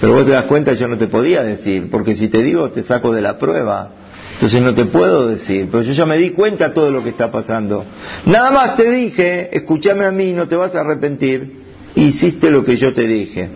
[0.00, 2.84] pero vos te das cuenta, yo no te podía decir, porque si te digo te
[2.84, 4.03] saco de la prueba.
[4.34, 7.10] Entonces no te puedo decir, pero yo ya me di cuenta de todo lo que
[7.10, 7.84] está pasando.
[8.26, 11.62] Nada más te dije, escúchame a mí, no te vas a arrepentir,
[11.94, 13.48] hiciste lo que yo te dije.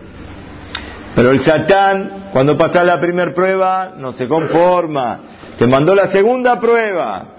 [1.15, 5.19] Pero el Satán, cuando pasas la primera prueba, no se conforma,
[5.57, 7.35] te mandó la segunda prueba.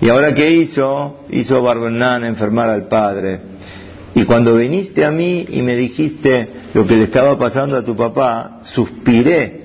[0.00, 1.24] ¿Y ahora qué hizo?
[1.30, 3.40] Hizo Barbenán enfermar al padre.
[4.14, 7.96] Y cuando viniste a mí y me dijiste lo que le estaba pasando a tu
[7.96, 9.55] papá, suspiré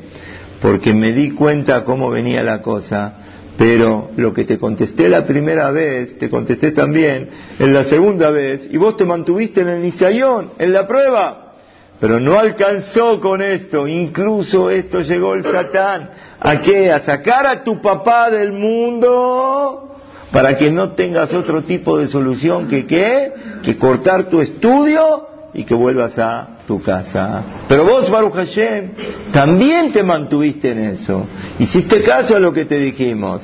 [0.62, 3.14] porque me di cuenta cómo venía la cosa,
[3.58, 8.70] pero lo que te contesté la primera vez, te contesté también en la segunda vez,
[8.72, 11.48] y vos te mantuviste en el Nisayón, en la prueba.
[12.00, 16.10] Pero no alcanzó con esto, incluso esto llegó el Satán.
[16.40, 16.92] ¿A qué?
[16.92, 19.98] A sacar a tu papá del mundo
[20.32, 23.32] para que no tengas otro tipo de solución que qué,
[23.64, 27.44] que cortar tu estudio y que vuelvas a tu casa.
[27.68, 28.92] Pero vos, Baruch Hashem,
[29.32, 31.26] también te mantuviste en eso.
[31.60, 33.42] Hiciste caso a lo que te dijimos.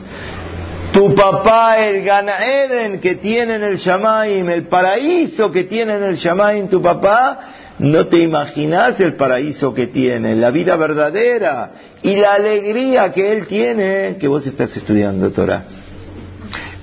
[0.93, 6.03] Tu papá, el Gana Eden que tiene en el Shamaim, el paraíso que tiene en
[6.03, 7.39] el Shamaim tu papá,
[7.79, 13.45] no te imaginas el paraíso que tiene, la vida verdadera y la alegría que él
[13.47, 15.63] tiene que vos estás estudiando Torah.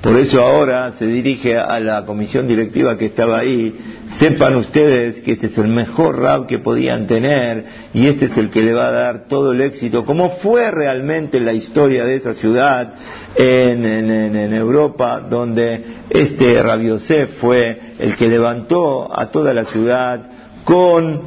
[0.05, 3.75] Por eso ahora se dirige a la comisión directiva que estaba ahí.
[4.19, 7.65] Sepan ustedes que este es el mejor rab que podían tener
[7.95, 11.41] y este es el que le va a dar todo el éxito, como fue realmente
[11.41, 12.93] la historia de esa ciudad
[13.35, 20.21] en, en, Europa, donde este Rab Yosef fue el que levantó a toda la ciudad
[20.65, 21.23] con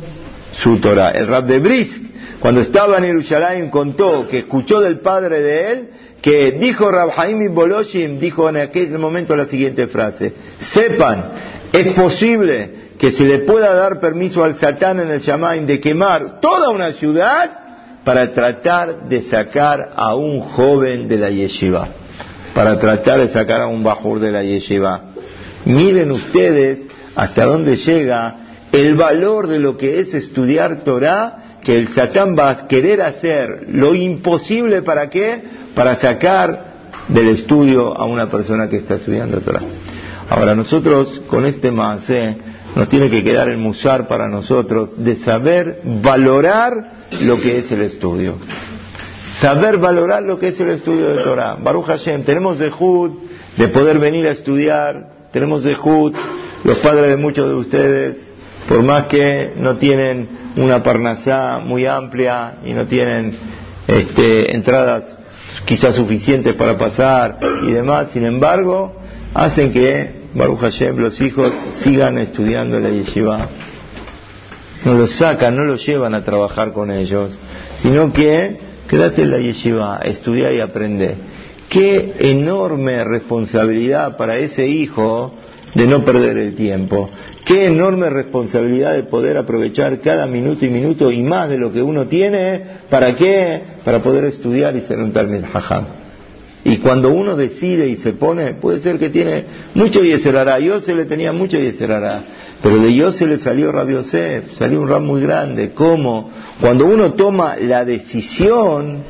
[0.51, 1.09] su Torah.
[1.09, 2.03] El Rab de Brisk,
[2.39, 5.89] cuando estaba en Jerusalén, contó que escuchó del padre de él
[6.21, 11.25] que dijo Rab Haim Boloshim, dijo en aquel momento la siguiente frase, sepan,
[11.71, 16.39] es posible que se le pueda dar permiso al Satán en el Shamaim de quemar
[16.39, 17.51] toda una ciudad
[18.03, 21.89] para tratar de sacar a un joven de la yeshiva,
[22.53, 25.01] para tratar de sacar a un bajur de la yeshiva.
[25.65, 28.35] Miren ustedes hasta dónde llega
[28.71, 33.65] el valor de lo que es estudiar Torah, que el Satán va a querer hacer
[33.67, 35.41] lo imposible para qué,
[35.75, 36.77] para sacar
[37.09, 39.63] del estudio a una persona que está estudiando Torah.
[40.29, 42.37] Ahora nosotros con este maase
[42.73, 47.81] nos tiene que quedar el musar para nosotros de saber valorar lo que es el
[47.81, 48.35] estudio.
[49.41, 51.57] Saber valorar lo que es el estudio de Torah.
[51.61, 53.11] Baruch Hashem, tenemos de Jud
[53.57, 56.15] de poder venir a estudiar, tenemos de Jud,
[56.63, 58.31] los padres de muchos de ustedes,
[58.69, 63.37] por más que no tienen una parnasá muy amplia y no tienen
[63.87, 65.15] este, entradas
[65.65, 68.95] quizás suficientes para pasar y demás, sin embargo,
[69.33, 73.47] hacen que Baruch Hashem, los hijos, sigan estudiando la yeshiva.
[74.85, 77.37] No los sacan, no los llevan a trabajar con ellos,
[77.77, 81.15] sino que quédate en la yeshiva, estudia y aprende.
[81.69, 85.33] Qué enorme responsabilidad para ese hijo
[85.77, 87.07] de no perder el tiempo.
[87.45, 91.83] Qué enorme responsabilidad de poder aprovechar cada minuto y minuto y más de lo que
[91.83, 92.63] uno tiene.
[92.89, 93.61] ¿Para qué?
[93.85, 95.85] Para poder estudiar y ser un Talmud Jajam.
[96.63, 99.43] Y cuando uno decide y se pone, puede ser que tiene
[99.75, 100.57] mucho Yeserará.
[100.57, 102.23] Yo se le tenía mucho Yeserará.
[102.63, 105.73] Pero de yo se le salió Rabiosef, salió un ram muy grande.
[105.75, 106.31] ¿Cómo?
[106.59, 109.03] Cuando uno toma la decisión,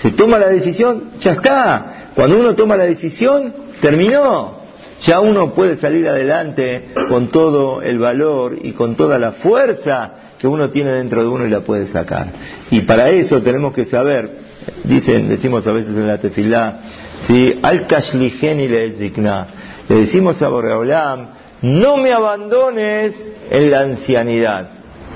[0.00, 2.10] se toma la decisión, ya está.
[2.14, 4.65] Cuando uno toma la decisión, terminó
[5.02, 10.46] ya uno puede salir adelante con todo el valor y con toda la fuerza que
[10.46, 12.28] uno tiene dentro de uno y la puede sacar.
[12.70, 14.30] Y para eso tenemos que saber,
[14.84, 16.80] dicen, decimos a veces en la tefilá,
[17.26, 17.58] ¿sí?
[17.62, 18.88] al y le
[19.88, 21.28] le decimos a Boreolam,
[21.62, 23.14] no me abandones
[23.50, 24.70] en la ancianidad.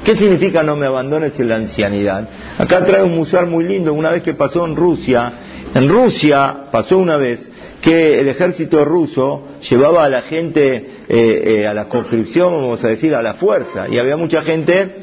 [0.05, 2.29] ¿Qué significa no me abandones en la ancianidad?
[2.59, 5.33] Acá trae un musar muy lindo, una vez que pasó en Rusia,
[5.75, 7.50] en Rusia pasó una vez
[7.81, 12.88] que el ejército ruso llevaba a la gente eh, eh, a la conscripción, vamos a
[12.88, 14.97] decir, a la fuerza, y había mucha gente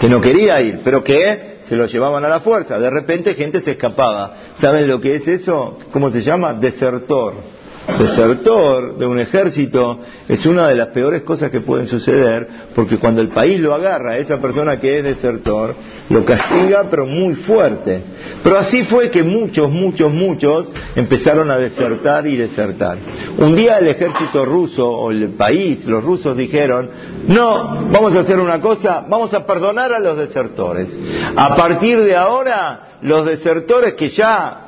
[0.00, 2.78] que no quería ir, pero que se lo llevaban a la fuerza.
[2.78, 4.36] De repente gente se escapaba.
[4.60, 5.78] ¿Saben lo que es eso?
[5.92, 6.54] ¿Cómo se llama?
[6.54, 7.57] Desertor
[7.96, 13.20] desertor de un ejército es una de las peores cosas que pueden suceder, porque cuando
[13.20, 15.74] el país lo agarra a esa persona que es desertor,
[16.10, 18.02] lo castiga pero muy fuerte.
[18.42, 22.98] Pero así fue que muchos, muchos, muchos empezaron a desertar y desertar.
[23.38, 26.90] Un día el ejército ruso o el país, los rusos dijeron,
[27.26, 30.88] no, vamos a hacer una cosa, vamos a perdonar a los desertores.
[31.36, 34.67] A partir de ahora, los desertores que ya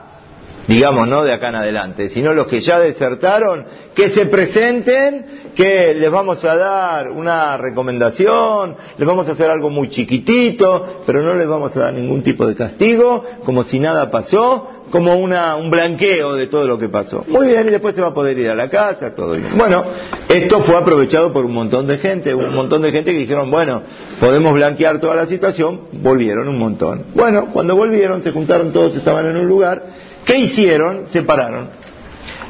[0.70, 5.94] digamos, no de acá en adelante, sino los que ya desertaron, que se presenten, que
[5.94, 11.35] les vamos a dar una recomendación, les vamos a hacer algo muy chiquitito, pero no
[11.35, 15.70] les vamos a dar ningún tipo de castigo, como si nada pasó, como una, un
[15.70, 17.24] blanqueo de todo lo que pasó.
[17.26, 19.57] Muy bien, y después se va a poder ir a la casa, todo bien.
[19.57, 19.82] Bueno,
[20.28, 23.82] esto fue aprovechado por un montón de gente, un montón de gente que dijeron, bueno,
[24.20, 27.07] podemos blanquear toda la situación, volvieron un montón.
[27.14, 31.06] Bueno, cuando volvieron, se juntaron todos, estaban en un lugar, ¿Qué hicieron?
[31.08, 31.70] Separaron.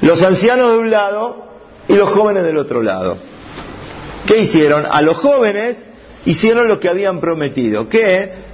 [0.02, 1.46] Los ancianos de un lado
[1.88, 3.16] y los jóvenes del otro lado.
[4.26, 4.84] ¿Qué hicieron?
[4.90, 5.76] A los jóvenes
[6.24, 8.50] hicieron lo que habían prometido, que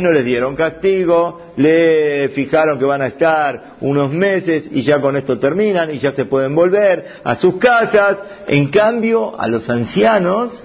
[0.00, 5.16] no les dieron castigo, le fijaron que van a estar unos meses y ya con
[5.16, 8.18] esto terminan y ya se pueden volver a sus casas.
[8.46, 10.64] En cambio, a los ancianos,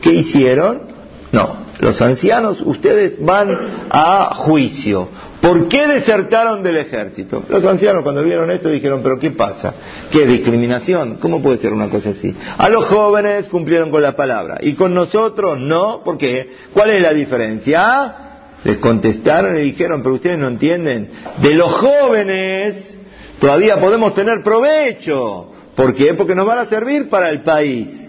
[0.00, 0.82] ¿qué hicieron?
[1.30, 3.56] No, los ancianos, ustedes van
[3.90, 5.08] a juicio.
[5.42, 7.42] ¿Por qué desertaron del ejército?
[7.48, 9.74] Los ancianos cuando vieron esto dijeron, pero ¿qué pasa?
[10.12, 11.16] ¿Qué discriminación?
[11.16, 12.32] ¿Cómo puede ser una cosa así?
[12.56, 16.48] A los jóvenes cumplieron con la palabra y con nosotros no, ¿por qué?
[16.72, 18.14] ¿Cuál es la diferencia?
[18.62, 23.00] Les contestaron y dijeron, pero ustedes no entienden, de los jóvenes
[23.40, 25.50] todavía podemos tener provecho.
[25.74, 26.14] ¿Por qué?
[26.14, 28.01] Porque nos van a servir para el país.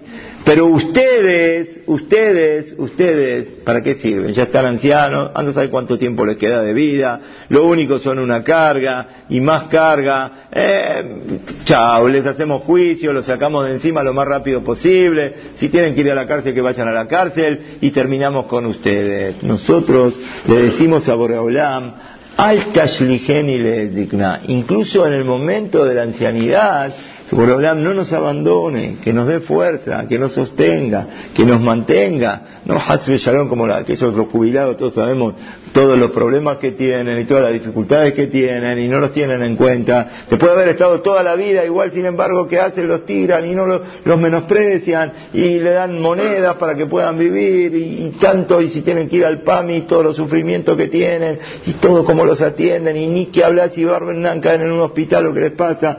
[0.46, 4.34] Pero ustedes, ustedes, ustedes, ¿para qué sirven?
[4.34, 8.20] Ya están ancianos, anda a saber cuánto tiempo les queda de vida, lo único son
[8.20, 10.50] una carga y más carga.
[10.52, 15.34] Eh, chao, les hacemos juicio, los sacamos de encima lo más rápido posible.
[15.56, 18.66] Si tienen que ir a la cárcel, que vayan a la cárcel y terminamos con
[18.66, 19.42] ustedes.
[19.44, 21.94] Nosotros le decimos a Boreolam,
[22.36, 26.94] alta y le digna, incluso en el momento de la ancianidad,
[27.30, 32.62] que Borolam no nos abandone, que nos dé fuerza, que nos sostenga, que nos mantenga.
[32.66, 35.36] No Hasbe Shalom como la, aquellos los jubilados, todos sabemos
[35.74, 39.42] todos los problemas que tienen y todas las dificultades que tienen y no los tienen
[39.42, 40.08] en cuenta.
[40.30, 43.56] Después de haber estado toda la vida, igual sin embargo que hacen, los tiran y
[43.56, 48.82] no los, menosprecian y le dan monedas para que puedan vivir y, tanto, y si
[48.82, 52.96] tienen que ir al PAMI, todos los sufrimientos que tienen y todo como los atienden
[52.96, 55.98] y ni que hablar si van caen en un hospital lo que les pasa.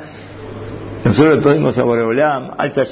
[1.04, 2.86] Nosotros pedimos a Boreolam alta.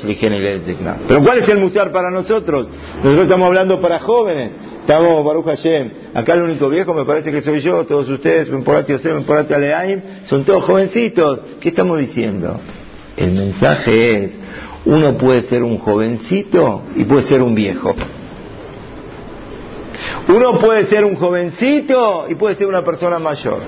[1.08, 2.68] Pero ¿cuál es el musar para nosotros?
[2.96, 4.52] Nosotros estamos hablando para jóvenes.
[4.82, 5.92] Estamos Baruch Hashem.
[6.12, 10.02] Acá el único viejo me parece que soy yo, todos ustedes, Memporati Yosef, Memporati Aleaim,
[10.28, 11.40] son todos jovencitos.
[11.60, 12.60] ¿Qué estamos diciendo?
[13.16, 14.32] El mensaje es,
[14.84, 17.94] uno puede ser un jovencito y puede ser un viejo.
[20.34, 23.58] Uno puede ser un jovencito y puede ser una persona mayor.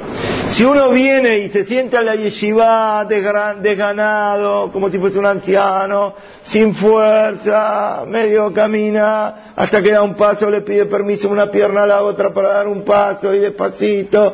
[0.53, 6.15] Si uno viene y se sienta en la yeshiva desganado, como si fuese un anciano,
[6.43, 11.87] sin fuerza, medio camina, hasta que da un paso, le pide permiso una pierna a
[11.87, 14.33] la otra para dar un paso y despacito,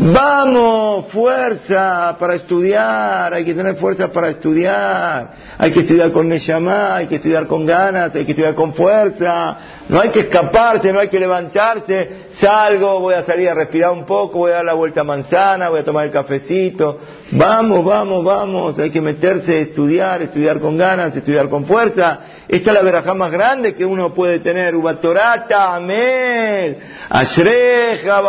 [0.00, 6.94] Vamos, fuerza para estudiar, hay que tener fuerza para estudiar, hay que estudiar con Neshama,
[6.94, 9.56] hay que estudiar con ganas, hay que estudiar con fuerza,
[9.88, 14.04] no hay que escaparse, no hay que levantarse, salgo, voy a salir a respirar un
[14.04, 17.00] poco, voy a dar la vuelta a manzana, voy a tomar el cafecito,
[17.32, 22.70] vamos, vamos, vamos, hay que meterse a estudiar, estudiar con ganas, estudiar con fuerza, esta
[22.70, 26.78] es la verajá más grande que uno puede tener, Ubatorata, Amel,
[27.08, 28.20] Ashreja,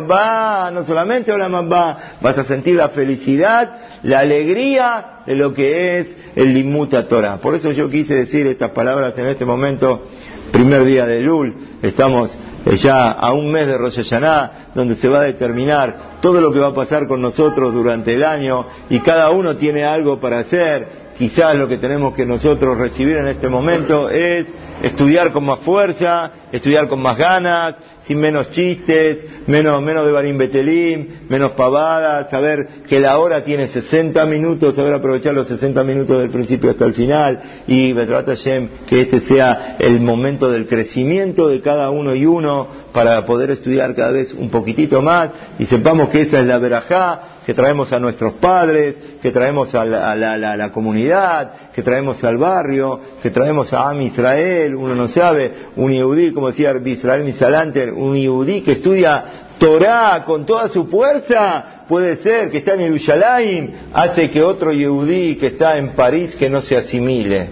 [0.00, 3.70] no solamente va, vas a sentir la felicidad,
[4.02, 7.38] la alegría de lo que es el Limuta Torah.
[7.38, 10.08] Por eso yo quise decir estas palabras en este momento,
[10.52, 12.36] primer día de Lul, estamos
[12.82, 16.58] ya a un mes de Rosh Hashanah, donde se va a determinar todo lo que
[16.58, 21.10] va a pasar con nosotros durante el año y cada uno tiene algo para hacer.
[21.16, 24.46] Quizás lo que tenemos que nosotros recibir en este momento es
[24.82, 30.38] estudiar con más fuerza, estudiar con más ganas, sin menos chistes, menos, menos de Barim
[30.38, 36.18] Betelim, menos pavadas, saber que la hora tiene 60 minutos, saber aprovechar los 60 minutos
[36.18, 41.48] del principio hasta el final, y Betrat Hashem, que este sea el momento del crecimiento
[41.48, 46.08] de cada uno y uno para poder estudiar cada vez un poquitito más, y sepamos
[46.08, 47.20] que esa es la verajá,
[47.50, 53.30] que traemos a nuestros padres, que traemos a la, comunidad, que traemos al barrio, que
[53.30, 58.60] traemos a Am Israel, uno no sabe, un Yehudí, como decía Israel Misalanter, un Yehudí
[58.60, 59.24] que estudia
[59.58, 65.34] Torah con toda su fuerza, puede ser que está en Yerushalayim, hace que otro Yehudí
[65.34, 67.48] que está en París que no se asimile.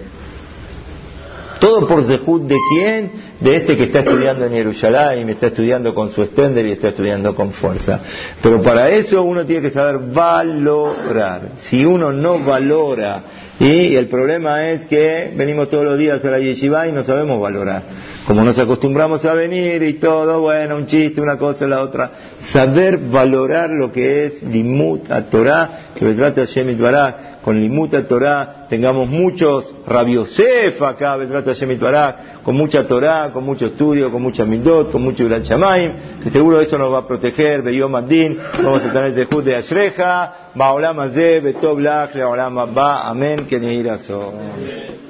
[1.59, 3.11] Todo por Zehut de quién?
[3.39, 7.35] De este que está estudiando en Jerusalén, está estudiando con su extender y está estudiando
[7.35, 7.99] con fuerza.
[8.41, 11.51] Pero para eso uno tiene que saber valorar.
[11.59, 13.23] Si uno no valora,
[13.59, 17.41] y el problema es que venimos todos los días a la yeshiva y no sabemos
[17.41, 17.83] valorar.
[18.25, 22.11] Como nos acostumbramos a venir y todo, bueno, un chiste, una cosa, la otra.
[22.53, 28.67] Saber valorar lo que es limut a Torah, que trata Hashem Barak, con Limuta Torah,
[28.67, 31.17] tengamos muchos Rabiosef acá,
[32.43, 36.59] con mucha Torah, con mucho estudio, con mucha Mindot, con mucho Gran Shamaim, que seguro
[36.59, 40.99] eso nos va a proteger, Beyom Adin, vamos a tener el Zehut de Ashreja, Baolam
[40.99, 45.08] Azeh, Betob Lach, Baolam Abba, Amén, que ni